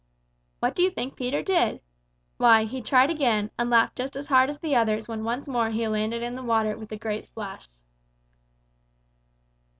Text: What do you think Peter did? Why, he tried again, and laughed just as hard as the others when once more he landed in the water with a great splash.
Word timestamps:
What 0.61 0.73
do 0.73 0.81
you 0.81 0.89
think 0.89 1.15
Peter 1.15 1.43
did? 1.43 1.79
Why, 2.37 2.63
he 2.63 2.81
tried 2.81 3.11
again, 3.11 3.51
and 3.59 3.69
laughed 3.69 3.95
just 3.97 4.15
as 4.15 4.29
hard 4.29 4.49
as 4.49 4.57
the 4.57 4.75
others 4.75 5.07
when 5.07 5.23
once 5.23 5.47
more 5.47 5.69
he 5.69 5.87
landed 5.87 6.23
in 6.23 6.33
the 6.33 6.41
water 6.41 6.75
with 6.75 6.91
a 6.91 6.97
great 6.97 7.23
splash. 7.25 7.69